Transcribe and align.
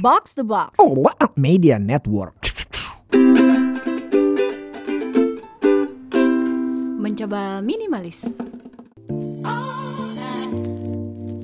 Box 0.00 0.32
the 0.32 0.40
Box. 0.48 0.80
Oh, 0.80 0.96
what 0.96 1.12
a 1.20 1.28
media 1.36 1.76
network. 1.76 2.32
Mencoba 6.96 7.60
minimalis. 7.60 8.16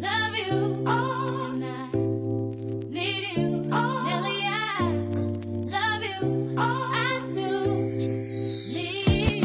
Love 0.00 0.37
you 0.40 0.80
all 0.88 1.53
night. 1.53 1.92
Need 2.88 3.37
you, 3.37 3.69
Nelly. 3.69 4.40
I 4.48 4.88
love 5.68 6.00
you. 6.00 6.56
I 6.56 7.20
do. 7.36 7.52
Need 8.72 9.44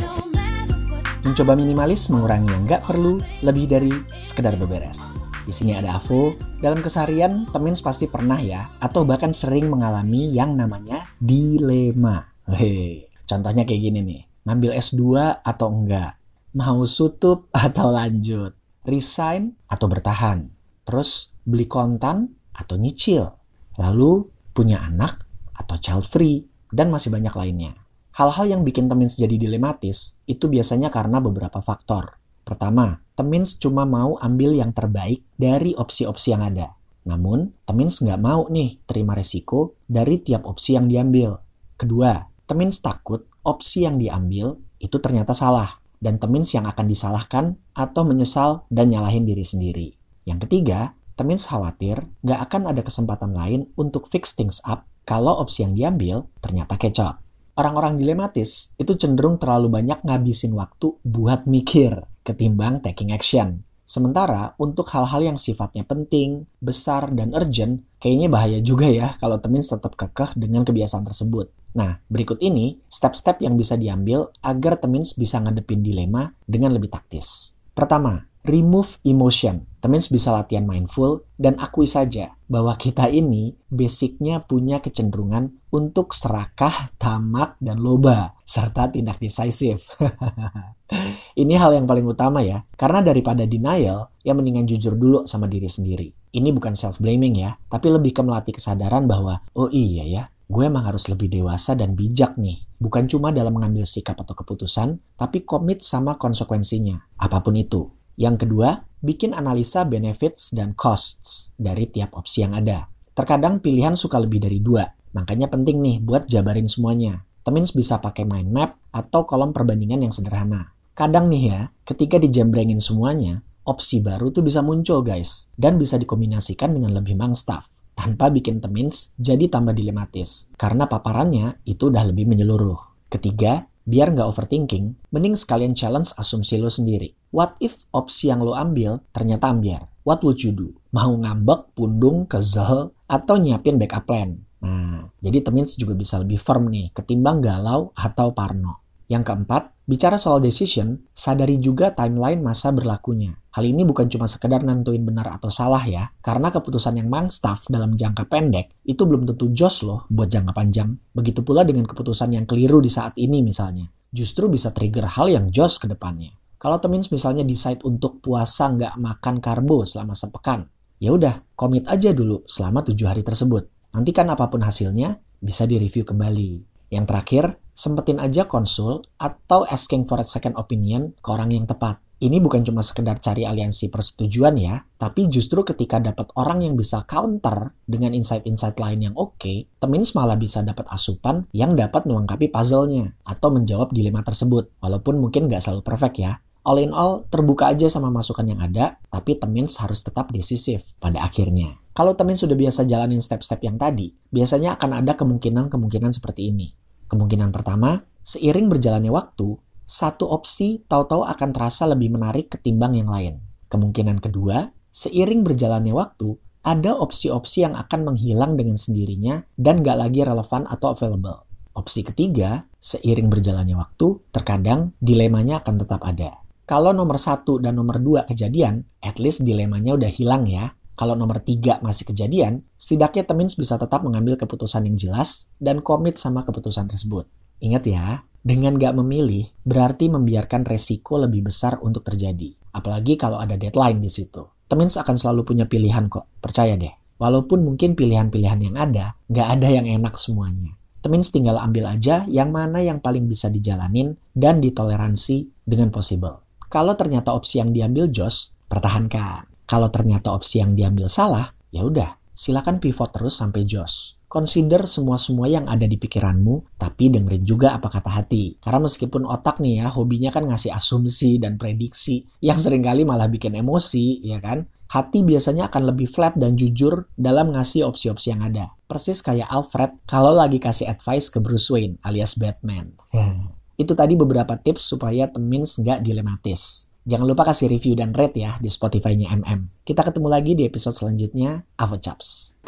no 0.00 0.16
matter 0.32 0.80
what. 0.88 1.04
Mencoba 1.28 1.52
minimalis 1.60 2.08
mengurangi 2.08 2.48
yang 2.56 2.64
nggak 2.64 2.88
perlu 2.88 3.20
lebih 3.44 3.68
dari 3.68 3.92
sekedar 4.24 4.56
beberes. 4.56 5.28
Di 5.50 5.58
sini 5.66 5.74
ada 5.74 5.98
Avo. 5.98 6.38
Dalam 6.62 6.78
keseharian, 6.78 7.42
Temins 7.50 7.82
pasti 7.82 8.06
pernah 8.06 8.38
ya, 8.38 8.70
atau 8.78 9.02
bahkan 9.02 9.34
sering 9.34 9.66
mengalami 9.66 10.30
yang 10.30 10.54
namanya 10.54 11.10
dilema. 11.18 12.22
Hei, 12.46 13.10
contohnya 13.26 13.66
kayak 13.66 13.82
gini 13.82 13.98
nih. 13.98 14.22
Ngambil 14.46 14.78
S2 14.78 15.02
atau 15.42 15.66
enggak? 15.74 16.22
Mau 16.54 16.86
sutup 16.86 17.50
atau 17.50 17.90
lanjut? 17.90 18.54
Resign 18.86 19.58
atau 19.66 19.90
bertahan? 19.90 20.54
Terus 20.86 21.34
beli 21.42 21.66
kontan 21.66 22.30
atau 22.54 22.78
nyicil? 22.78 23.26
Lalu 23.74 24.30
punya 24.54 24.86
anak 24.86 25.18
atau 25.50 25.74
child 25.82 26.06
free? 26.06 26.46
Dan 26.70 26.94
masih 26.94 27.10
banyak 27.10 27.34
lainnya. 27.34 27.74
Hal-hal 28.14 28.46
yang 28.54 28.62
bikin 28.62 28.86
Temins 28.86 29.18
jadi 29.18 29.34
dilematis 29.34 30.22
itu 30.30 30.46
biasanya 30.46 30.94
karena 30.94 31.18
beberapa 31.18 31.58
faktor. 31.58 32.22
Pertama, 32.46 33.02
Temins 33.20 33.60
cuma 33.60 33.84
mau 33.84 34.16
ambil 34.16 34.56
yang 34.56 34.72
terbaik 34.72 35.28
dari 35.36 35.76
opsi-opsi 35.76 36.32
yang 36.32 36.40
ada. 36.40 36.72
Namun, 37.04 37.52
Temins 37.68 38.00
nggak 38.00 38.16
mau 38.16 38.48
nih 38.48 38.80
terima 38.88 39.12
resiko 39.12 39.76
dari 39.84 40.24
tiap 40.24 40.48
opsi 40.48 40.72
yang 40.80 40.88
diambil. 40.88 41.36
Kedua, 41.76 42.16
Temins 42.48 42.80
takut 42.80 43.28
opsi 43.44 43.84
yang 43.84 44.00
diambil 44.00 44.56
itu 44.80 44.96
ternyata 45.04 45.36
salah 45.36 45.68
dan 46.00 46.16
Temins 46.16 46.48
yang 46.56 46.64
akan 46.64 46.88
disalahkan 46.88 47.60
atau 47.76 48.08
menyesal 48.08 48.64
dan 48.72 48.88
nyalahin 48.88 49.28
diri 49.28 49.44
sendiri. 49.44 49.92
Yang 50.24 50.48
ketiga, 50.48 50.96
Temins 51.12 51.44
khawatir 51.44 52.00
nggak 52.24 52.40
akan 52.48 52.72
ada 52.72 52.80
kesempatan 52.80 53.36
lain 53.36 53.68
untuk 53.76 54.08
fix 54.08 54.32
things 54.32 54.64
up 54.64 54.88
kalau 55.04 55.44
opsi 55.44 55.68
yang 55.68 55.76
diambil 55.76 56.24
ternyata 56.40 56.80
kecot. 56.80 57.20
Orang-orang 57.52 58.00
dilematis 58.00 58.72
itu 58.80 58.96
cenderung 58.96 59.36
terlalu 59.36 59.68
banyak 59.68 60.00
ngabisin 60.08 60.56
waktu 60.56 60.96
buat 61.04 61.44
mikir 61.44 62.08
ketimbang 62.30 62.78
taking 62.78 63.10
action. 63.10 63.66
Sementara 63.90 64.54
untuk 64.62 64.86
hal-hal 64.94 65.34
yang 65.34 65.34
sifatnya 65.34 65.82
penting, 65.82 66.46
besar, 66.62 67.10
dan 67.10 67.34
urgent, 67.34 67.82
kayaknya 67.98 68.30
bahaya 68.30 68.62
juga 68.62 68.86
ya 68.86 69.18
kalau 69.18 69.42
Temins 69.42 69.66
tetap 69.66 69.98
kekeh 69.98 70.38
dengan 70.38 70.62
kebiasaan 70.62 71.02
tersebut. 71.02 71.50
Nah, 71.74 71.98
berikut 72.06 72.38
ini 72.38 72.78
step-step 72.86 73.42
yang 73.42 73.58
bisa 73.58 73.74
diambil 73.74 74.30
agar 74.46 74.78
Temins 74.78 75.18
bisa 75.18 75.42
ngadepin 75.42 75.82
dilema 75.82 76.30
dengan 76.46 76.70
lebih 76.70 76.86
taktis. 76.86 77.58
Pertama, 77.74 78.30
remove 78.46 78.98
emotion. 79.02 79.66
Temins 79.82 80.06
bisa 80.06 80.30
latihan 80.30 80.70
mindful 80.70 81.26
dan 81.34 81.58
akui 81.58 81.90
saja 81.90 82.36
bahwa 82.46 82.76
kita 82.78 83.10
ini 83.10 83.58
basicnya 83.74 84.44
punya 84.46 84.78
kecenderungan 84.78 85.56
untuk 85.74 86.14
serakah, 86.14 86.94
tamak, 86.94 87.58
dan 87.58 87.82
loba, 87.82 88.38
serta 88.46 88.86
tidak 88.92 89.18
decisive. 89.18 89.82
ini 91.38 91.54
hal 91.54 91.76
yang 91.76 91.86
paling 91.86 92.06
utama 92.06 92.40
ya, 92.42 92.64
karena 92.74 93.04
daripada 93.04 93.46
denial, 93.46 94.10
ya 94.22 94.32
mendingan 94.34 94.66
jujur 94.66 94.96
dulu 94.98 95.26
sama 95.28 95.46
diri 95.46 95.68
sendiri. 95.70 96.10
Ini 96.30 96.54
bukan 96.54 96.78
self-blaming 96.78 97.42
ya, 97.42 97.58
tapi 97.66 97.90
lebih 97.90 98.14
ke 98.14 98.22
melatih 98.22 98.54
kesadaran 98.54 99.10
bahwa, 99.10 99.42
oh 99.58 99.66
iya 99.70 100.06
ya, 100.06 100.22
gue 100.50 100.62
emang 100.66 100.86
harus 100.86 101.06
lebih 101.10 101.30
dewasa 101.30 101.78
dan 101.78 101.94
bijak 101.94 102.34
nih. 102.38 102.58
Bukan 102.78 103.06
cuma 103.10 103.30
dalam 103.30 103.54
mengambil 103.54 103.86
sikap 103.86 104.18
atau 104.18 104.34
keputusan, 104.34 104.98
tapi 105.14 105.42
komit 105.46 105.82
sama 105.82 106.18
konsekuensinya, 106.18 107.18
apa 107.18 107.42
pun 107.42 107.54
itu. 107.58 107.90
Yang 108.18 108.46
kedua, 108.46 108.86
bikin 109.02 109.32
analisa 109.32 109.86
benefits 109.86 110.52
dan 110.54 110.74
costs 110.74 111.54
dari 111.56 111.86
tiap 111.88 112.14
opsi 112.18 112.44
yang 112.44 112.54
ada. 112.58 112.90
Terkadang 113.14 113.58
pilihan 113.58 113.98
suka 113.98 114.18
lebih 114.22 114.42
dari 114.42 114.62
dua, 114.62 114.86
makanya 115.12 115.50
penting 115.50 115.82
nih 115.82 115.98
buat 116.02 116.30
jabarin 116.30 116.70
semuanya. 116.70 117.26
Temins 117.40 117.72
bisa 117.72 117.98
pakai 117.98 118.28
mind 118.28 118.52
map 118.52 118.76
atau 118.92 119.24
kolom 119.24 119.50
perbandingan 119.56 120.04
yang 120.04 120.12
sederhana. 120.12 120.76
Kadang 120.92 121.30
nih 121.30 121.42
ya, 121.50 121.60
ketika 121.86 122.20
dijembrengin 122.20 122.82
semuanya, 122.82 123.42
opsi 123.64 124.02
baru 124.02 124.34
tuh 124.34 124.42
bisa 124.44 124.60
muncul 124.60 125.00
guys, 125.06 125.54
dan 125.54 125.78
bisa 125.78 125.96
dikombinasikan 125.96 126.74
dengan 126.74 126.96
lebih 126.96 127.14
mangstaf 127.14 127.80
tanpa 128.00 128.32
bikin 128.32 128.64
Temins 128.64 129.12
jadi 129.20 129.52
tambah 129.52 129.76
dilematis, 129.76 130.56
karena 130.56 130.88
paparannya 130.88 131.60
itu 131.68 131.92
udah 131.92 132.08
lebih 132.08 132.24
menyeluruh. 132.24 132.80
Ketiga, 133.12 133.68
biar 133.84 134.16
nggak 134.16 134.24
overthinking, 134.24 135.12
mending 135.12 135.36
sekalian 135.36 135.76
challenge 135.76 136.16
asumsi 136.16 136.56
lo 136.56 136.72
sendiri. 136.72 137.12
What 137.28 137.60
if 137.60 137.84
opsi 137.92 138.32
yang 138.32 138.40
lo 138.40 138.56
ambil 138.56 139.04
ternyata 139.12 139.52
ambiar? 139.52 139.92
What 140.02 140.24
would 140.24 140.40
you 140.40 140.56
do? 140.56 140.72
Mau 140.96 141.12
ngambek, 141.12 141.76
pundung, 141.76 142.24
kesel, 142.24 142.96
atau 143.04 143.34
nyiapin 143.36 143.76
backup 143.76 144.08
plan? 144.08 144.32
Nah, 144.64 145.04
jadi 145.20 145.44
Temins 145.44 145.76
juga 145.76 145.92
bisa 145.92 146.16
lebih 146.16 146.40
firm 146.40 146.72
nih, 146.72 146.92
ketimbang 146.96 147.44
galau 147.44 147.92
atau 147.92 148.32
parno. 148.32 148.80
Yang 149.12 149.28
keempat, 149.28 149.79
bicara 149.90 150.22
soal 150.22 150.38
decision, 150.38 151.02
sadari 151.10 151.58
juga 151.58 151.90
timeline 151.90 152.38
masa 152.38 152.70
berlakunya. 152.70 153.34
Hal 153.50 153.66
ini 153.66 153.82
bukan 153.82 154.06
cuma 154.06 154.30
sekedar 154.30 154.62
nentuin 154.62 155.02
benar 155.02 155.34
atau 155.34 155.50
salah 155.50 155.82
ya, 155.82 156.14
karena 156.22 156.54
keputusan 156.54 157.02
yang 157.02 157.10
mangstaf 157.10 157.66
dalam 157.66 157.98
jangka 157.98 158.30
pendek 158.30 158.70
itu 158.86 159.02
belum 159.02 159.26
tentu 159.26 159.50
jos 159.50 159.82
loh 159.82 160.06
buat 160.06 160.30
jangka 160.30 160.54
panjang. 160.54 160.94
Begitu 161.10 161.42
pula 161.42 161.66
dengan 161.66 161.90
keputusan 161.90 162.30
yang 162.38 162.46
keliru 162.46 162.78
di 162.78 162.86
saat 162.86 163.18
ini 163.18 163.42
misalnya. 163.42 163.90
Justru 164.14 164.46
bisa 164.46 164.70
trigger 164.70 165.10
hal 165.10 165.26
yang 165.26 165.50
jos 165.50 165.82
ke 165.82 165.90
depannya. 165.90 166.30
Kalau 166.54 166.78
Temins 166.78 167.10
misalnya 167.10 167.42
decide 167.42 167.82
untuk 167.82 168.22
puasa 168.22 168.70
nggak 168.70 168.94
makan 168.94 169.42
karbo 169.42 169.82
selama 169.82 170.14
sepekan, 170.14 170.70
ya 171.02 171.10
udah 171.10 171.42
komit 171.58 171.90
aja 171.90 172.14
dulu 172.14 172.46
selama 172.46 172.86
tujuh 172.86 173.10
hari 173.10 173.26
tersebut. 173.26 173.66
Nanti 173.90 174.14
kan 174.14 174.30
apa 174.30 174.46
pun 174.46 174.62
hasilnya 174.62 175.18
bisa 175.42 175.66
direview 175.66 176.06
kembali. 176.06 176.70
Yang 176.90 177.04
terakhir, 177.06 177.44
sempetin 177.80 178.20
aja 178.20 178.44
konsul 178.44 179.00
atau 179.16 179.64
asking 179.64 180.04
for 180.04 180.20
a 180.20 180.26
second 180.28 180.52
opinion 180.60 181.16
ke 181.24 181.28
orang 181.32 181.48
yang 181.48 181.64
tepat. 181.64 181.96
Ini 182.20 182.36
bukan 182.36 182.60
cuma 182.60 182.84
sekedar 182.84 183.16
cari 183.16 183.48
aliansi 183.48 183.88
persetujuan 183.88 184.52
ya, 184.60 184.84
tapi 185.00 185.32
justru 185.32 185.64
ketika 185.64 185.96
dapat 185.96 186.28
orang 186.36 186.60
yang 186.60 186.76
bisa 186.76 187.08
counter 187.08 187.72
dengan 187.88 188.12
insight-insight 188.12 188.76
lain 188.76 189.08
yang 189.08 189.14
oke, 189.16 189.40
okay, 189.40 189.64
Temins 189.80 190.12
malah 190.12 190.36
bisa 190.36 190.60
dapat 190.60 190.84
asupan 190.92 191.48
yang 191.56 191.72
dapat 191.72 192.04
melengkapi 192.04 192.52
puzzle-nya 192.52 193.16
atau 193.24 193.48
menjawab 193.48 193.96
dilema 193.96 194.20
tersebut, 194.20 194.68
walaupun 194.84 195.16
mungkin 195.16 195.48
nggak 195.48 195.64
selalu 195.64 195.80
perfect 195.80 196.20
ya. 196.20 196.44
All 196.60 196.76
in 196.76 196.92
all, 196.92 197.24
terbuka 197.32 197.72
aja 197.72 197.88
sama 197.88 198.12
masukan 198.12 198.44
yang 198.44 198.60
ada, 198.60 199.00
tapi 199.08 199.40
Temins 199.40 199.80
harus 199.80 200.04
tetap 200.04 200.28
decisif 200.28 200.92
pada 201.00 201.24
akhirnya. 201.24 201.72
Kalau 201.96 202.12
Temins 202.12 202.44
sudah 202.44 202.52
biasa 202.52 202.84
jalanin 202.84 203.24
step-step 203.24 203.64
yang 203.64 203.80
tadi, 203.80 204.12
biasanya 204.28 204.76
akan 204.76 205.00
ada 205.00 205.16
kemungkinan-kemungkinan 205.16 206.12
seperti 206.12 206.52
ini. 206.52 206.79
Kemungkinan 207.10 207.50
pertama, 207.50 208.06
seiring 208.22 208.70
berjalannya 208.70 209.10
waktu, 209.10 209.58
satu 209.82 210.30
opsi 210.30 210.86
tahu-tahu 210.86 211.26
akan 211.26 211.50
terasa 211.50 211.90
lebih 211.90 212.14
menarik 212.14 212.54
ketimbang 212.54 212.94
yang 212.94 213.10
lain. 213.10 213.42
Kemungkinan 213.66 214.22
kedua, 214.22 214.70
seiring 214.94 215.42
berjalannya 215.42 215.90
waktu, 215.90 216.38
ada 216.62 216.94
opsi-opsi 216.94 217.66
yang 217.66 217.74
akan 217.74 218.14
menghilang 218.14 218.54
dengan 218.54 218.78
sendirinya 218.78 219.42
dan 219.58 219.82
gak 219.82 219.98
lagi 219.98 220.22
relevan 220.22 220.70
atau 220.70 220.94
available. 220.94 221.50
Opsi 221.74 222.06
ketiga, 222.06 222.70
seiring 222.78 223.26
berjalannya 223.26 223.74
waktu, 223.74 224.22
terkadang 224.30 224.94
dilemanya 225.02 225.58
akan 225.64 225.74
tetap 225.82 226.06
ada. 226.06 226.46
Kalau 226.70 226.94
nomor 226.94 227.18
satu 227.18 227.58
dan 227.58 227.74
nomor 227.74 227.98
dua 227.98 228.22
kejadian, 228.22 228.86
at 229.02 229.18
least 229.18 229.42
dilemanya 229.42 229.98
udah 229.98 230.06
hilang 230.06 230.46
ya. 230.46 230.70
Kalau 231.00 231.16
nomor 231.16 231.40
tiga 231.40 231.80
masih 231.80 232.12
kejadian, 232.12 232.60
setidaknya 232.76 233.24
Temins 233.24 233.56
bisa 233.56 233.80
tetap 233.80 234.04
mengambil 234.04 234.36
keputusan 234.36 234.84
yang 234.84 235.00
jelas 235.00 235.56
dan 235.56 235.80
komit 235.80 236.20
sama 236.20 236.44
keputusan 236.44 236.92
tersebut. 236.92 237.24
Ingat 237.64 237.88
ya, 237.88 238.28
dengan 238.44 238.76
gak 238.76 239.00
memilih 239.00 239.48
berarti 239.64 240.12
membiarkan 240.12 240.68
resiko 240.68 241.16
lebih 241.16 241.48
besar 241.48 241.80
untuk 241.80 242.04
terjadi. 242.04 242.52
Apalagi 242.76 243.16
kalau 243.16 243.40
ada 243.40 243.56
deadline 243.56 243.96
di 243.96 244.12
situ. 244.12 244.44
Temins 244.68 245.00
akan 245.00 245.16
selalu 245.16 245.48
punya 245.48 245.64
pilihan 245.64 246.04
kok, 246.12 246.28
percaya 246.36 246.76
deh. 246.76 246.92
Walaupun 247.16 247.64
mungkin 247.64 247.96
pilihan-pilihan 247.96 248.60
yang 248.60 248.76
ada, 248.76 249.16
gak 249.32 249.56
ada 249.56 249.72
yang 249.72 249.88
enak 249.88 250.20
semuanya. 250.20 250.76
Temins 251.00 251.32
tinggal 251.32 251.56
ambil 251.64 251.96
aja 251.96 252.28
yang 252.28 252.52
mana 252.52 252.84
yang 252.84 253.00
paling 253.00 253.24
bisa 253.24 253.48
dijalanin 253.48 254.20
dan 254.36 254.60
ditoleransi 254.60 255.64
dengan 255.64 255.88
possible. 255.88 256.44
Kalau 256.68 256.92
ternyata 256.92 257.32
opsi 257.32 257.56
yang 257.56 257.72
diambil 257.72 258.12
Jos, 258.12 258.60
pertahankan. 258.68 259.49
Kalau 259.70 259.86
ternyata 259.94 260.34
opsi 260.34 260.58
yang 260.58 260.74
diambil 260.74 261.06
salah, 261.06 261.54
ya 261.70 261.86
udah, 261.86 262.18
silakan 262.34 262.82
pivot 262.82 263.14
terus 263.14 263.38
sampai 263.38 263.62
jos. 263.62 264.18
Consider 264.26 264.82
semua-semua 264.82 265.46
yang 265.46 265.70
ada 265.70 265.86
di 265.86 265.94
pikiranmu, 265.94 266.74
tapi 266.74 267.06
dengerin 267.06 267.46
juga 267.46 267.78
apa 267.78 267.86
kata 267.86 268.10
hati. 268.10 268.58
Karena 268.58 268.90
meskipun 268.90 269.22
otak 269.30 269.62
nih 269.62 269.86
ya, 269.86 269.94
hobinya 269.94 270.34
kan 270.34 270.50
ngasih 270.50 270.74
asumsi 270.74 271.38
dan 271.38 271.54
prediksi 271.54 272.26
yang 272.42 272.58
sering 272.58 272.82
kali 272.82 273.06
malah 273.06 273.30
bikin 273.30 273.54
emosi, 273.54 274.26
ya 274.26 274.42
kan? 274.42 274.66
hati 274.90 275.22
biasanya 275.22 275.70
akan 275.70 275.94
lebih 275.94 276.10
flat 276.10 276.34
dan 276.34 276.58
jujur 276.58 277.06
dalam 277.14 277.54
ngasih 277.54 277.86
opsi-opsi 277.86 278.34
yang 278.34 278.42
ada. 278.42 278.74
Persis 278.90 279.22
kayak 279.22 279.46
Alfred 279.46 279.94
kalau 280.02 280.34
lagi 280.34 280.58
kasih 280.58 280.90
advice 280.90 281.30
ke 281.30 281.38
Bruce 281.38 281.70
Wayne 281.70 282.02
alias 282.02 282.34
Batman. 282.34 282.98
Itu 283.82 283.94
tadi 283.94 284.18
beberapa 284.18 284.58
tips 284.58 284.90
supaya 284.90 285.30
temins 285.30 285.78
nggak 285.78 286.02
dilematis. 286.02 286.89
Jangan 287.10 287.26
lupa 287.26 287.42
kasih 287.50 287.66
review 287.66 287.98
dan 287.98 288.14
rate 288.14 288.38
ya 288.38 288.54
di 288.62 288.70
Spotify-nya 288.70 289.34
MM. 289.34 289.82
Kita 289.82 290.06
ketemu 290.06 290.30
lagi 290.30 290.54
di 290.54 290.62
episode 290.62 290.94
selanjutnya. 290.94 291.66
Avo 291.74 291.98
Chaps. 291.98 292.62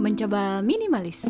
Mencoba 0.00 0.64
minimalis. 0.64 1.20